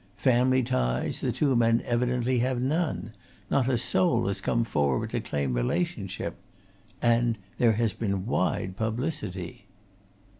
Family 0.15 0.63
ties, 0.63 1.21
the 1.21 1.31
two 1.31 1.55
men 1.55 1.83
evidently 1.85 2.39
have 2.39 2.59
none! 2.59 3.13
not 3.51 3.67
a 3.69 3.77
soul 3.77 4.25
has 4.25 4.41
come 4.41 4.63
forward 4.63 5.11
to 5.11 5.19
claim 5.19 5.53
relationship. 5.53 6.37
And 7.03 7.37
there 7.59 7.73
has 7.73 7.93
been 7.93 8.25
wide 8.25 8.75
publicity." 8.75 9.67